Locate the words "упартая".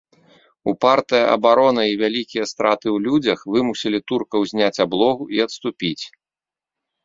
0.71-1.19